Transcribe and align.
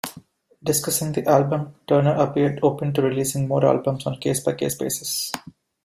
Discussing 0.63 1.11
the 1.11 1.29
album, 1.29 1.75
Turner 1.85 2.15
appeared 2.15 2.61
open 2.63 2.91
to 2.93 3.03
releasing 3.03 3.47
more 3.47 3.63
albums 3.67 4.07
"on 4.07 4.15
a 4.15 4.17
case-by-case 4.17 4.73
basis" 4.73 5.31